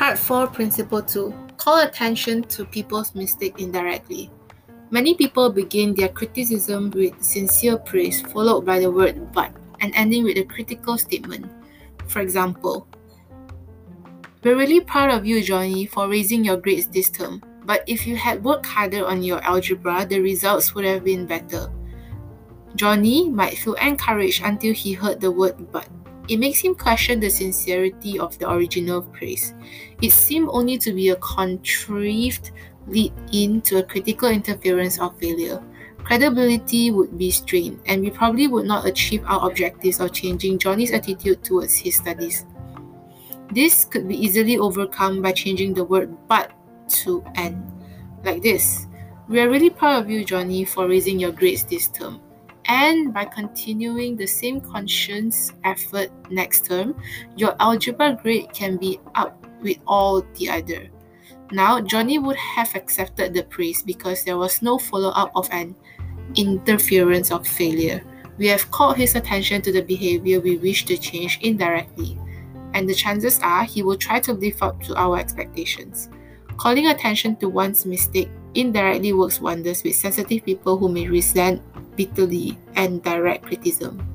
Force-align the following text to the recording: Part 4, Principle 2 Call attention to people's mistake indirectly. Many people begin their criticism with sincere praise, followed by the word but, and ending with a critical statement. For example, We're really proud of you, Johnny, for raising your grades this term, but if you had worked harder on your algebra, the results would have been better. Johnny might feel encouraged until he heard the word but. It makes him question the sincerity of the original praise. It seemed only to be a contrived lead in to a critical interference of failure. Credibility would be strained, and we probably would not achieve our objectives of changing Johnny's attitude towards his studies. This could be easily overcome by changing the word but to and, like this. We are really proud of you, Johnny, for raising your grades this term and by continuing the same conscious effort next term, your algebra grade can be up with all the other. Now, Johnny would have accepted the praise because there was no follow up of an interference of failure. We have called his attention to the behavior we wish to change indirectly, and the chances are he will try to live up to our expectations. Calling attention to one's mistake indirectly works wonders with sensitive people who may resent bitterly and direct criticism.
Part 0.00 0.18
4, 0.18 0.46
Principle 0.46 1.02
2 1.02 1.34
Call 1.58 1.80
attention 1.80 2.42
to 2.44 2.64
people's 2.64 3.14
mistake 3.14 3.60
indirectly. 3.60 4.30
Many 4.88 5.12
people 5.12 5.52
begin 5.52 5.92
their 5.94 6.08
criticism 6.08 6.90
with 6.92 7.22
sincere 7.22 7.76
praise, 7.76 8.22
followed 8.22 8.64
by 8.64 8.80
the 8.80 8.90
word 8.90 9.30
but, 9.34 9.52
and 9.80 9.94
ending 9.94 10.24
with 10.24 10.38
a 10.38 10.44
critical 10.44 10.96
statement. 10.96 11.52
For 12.06 12.20
example, 12.20 12.88
We're 14.42 14.56
really 14.56 14.80
proud 14.80 15.10
of 15.10 15.26
you, 15.26 15.42
Johnny, 15.42 15.84
for 15.84 16.08
raising 16.08 16.46
your 16.46 16.56
grades 16.56 16.86
this 16.86 17.10
term, 17.10 17.42
but 17.66 17.84
if 17.86 18.06
you 18.06 18.16
had 18.16 18.42
worked 18.42 18.64
harder 18.64 19.04
on 19.04 19.22
your 19.22 19.44
algebra, 19.44 20.06
the 20.06 20.20
results 20.20 20.74
would 20.74 20.86
have 20.86 21.04
been 21.04 21.26
better. 21.26 21.70
Johnny 22.74 23.28
might 23.28 23.58
feel 23.58 23.74
encouraged 23.74 24.40
until 24.42 24.72
he 24.72 24.94
heard 24.94 25.20
the 25.20 25.30
word 25.30 25.70
but. 25.70 25.86
It 26.30 26.38
makes 26.38 26.60
him 26.60 26.76
question 26.76 27.18
the 27.18 27.28
sincerity 27.28 28.16
of 28.16 28.38
the 28.38 28.48
original 28.48 29.02
praise. 29.02 29.52
It 30.00 30.12
seemed 30.12 30.48
only 30.52 30.78
to 30.78 30.92
be 30.92 31.08
a 31.08 31.16
contrived 31.16 32.52
lead 32.86 33.12
in 33.32 33.60
to 33.62 33.78
a 33.78 33.82
critical 33.82 34.28
interference 34.28 35.00
of 35.00 35.18
failure. 35.18 35.60
Credibility 36.04 36.92
would 36.92 37.18
be 37.18 37.32
strained, 37.32 37.80
and 37.86 38.00
we 38.00 38.10
probably 38.10 38.46
would 38.46 38.64
not 38.64 38.86
achieve 38.86 39.24
our 39.26 39.50
objectives 39.50 39.98
of 39.98 40.12
changing 40.12 40.60
Johnny's 40.60 40.92
attitude 40.92 41.42
towards 41.42 41.74
his 41.74 41.96
studies. 41.96 42.46
This 43.50 43.84
could 43.84 44.06
be 44.06 44.14
easily 44.14 44.56
overcome 44.56 45.20
by 45.20 45.32
changing 45.32 45.74
the 45.74 45.82
word 45.82 46.16
but 46.28 46.52
to 47.02 47.24
and, 47.34 47.60
like 48.24 48.40
this. 48.40 48.86
We 49.28 49.40
are 49.40 49.50
really 49.50 49.70
proud 49.70 50.04
of 50.04 50.10
you, 50.10 50.24
Johnny, 50.24 50.64
for 50.64 50.86
raising 50.86 51.18
your 51.18 51.32
grades 51.32 51.64
this 51.64 51.88
term 51.88 52.20
and 52.70 53.12
by 53.12 53.24
continuing 53.24 54.16
the 54.16 54.26
same 54.26 54.60
conscious 54.60 55.52
effort 55.64 56.08
next 56.30 56.66
term, 56.66 56.94
your 57.36 57.56
algebra 57.58 58.16
grade 58.22 58.52
can 58.52 58.76
be 58.76 59.00
up 59.16 59.44
with 59.60 59.76
all 59.88 60.22
the 60.38 60.48
other. 60.48 60.88
Now, 61.50 61.80
Johnny 61.80 62.20
would 62.20 62.36
have 62.36 62.76
accepted 62.76 63.34
the 63.34 63.42
praise 63.42 63.82
because 63.82 64.22
there 64.22 64.38
was 64.38 64.62
no 64.62 64.78
follow 64.78 65.10
up 65.10 65.32
of 65.34 65.48
an 65.50 65.74
interference 66.36 67.32
of 67.32 67.44
failure. 67.44 68.04
We 68.38 68.46
have 68.46 68.70
called 68.70 68.96
his 68.96 69.16
attention 69.16 69.62
to 69.62 69.72
the 69.72 69.82
behavior 69.82 70.38
we 70.38 70.56
wish 70.56 70.84
to 70.84 70.96
change 70.96 71.40
indirectly, 71.42 72.16
and 72.74 72.88
the 72.88 72.94
chances 72.94 73.40
are 73.42 73.64
he 73.64 73.82
will 73.82 73.98
try 73.98 74.20
to 74.20 74.32
live 74.32 74.62
up 74.62 74.80
to 74.82 74.94
our 74.94 75.18
expectations. 75.18 76.08
Calling 76.56 76.86
attention 76.86 77.34
to 77.36 77.48
one's 77.48 77.84
mistake 77.84 78.30
indirectly 78.54 79.12
works 79.12 79.40
wonders 79.40 79.82
with 79.82 79.96
sensitive 79.96 80.44
people 80.44 80.78
who 80.78 80.88
may 80.88 81.08
resent 81.08 81.60
bitterly 81.96 82.58
and 82.74 83.02
direct 83.02 83.46
criticism. 83.46 84.09